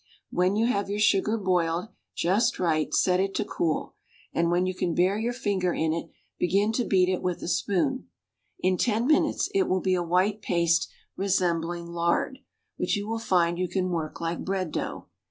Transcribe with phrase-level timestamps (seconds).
[0.31, 3.93] When you have your sugar boiled just right set it to cool,
[4.33, 7.47] and when you can bear your finger in it, begin to beat it with a
[7.47, 8.07] spoon;
[8.59, 12.39] in ten minutes it will be a white paste resembling lard,
[12.77, 15.05] which you will find you can work like bread dough.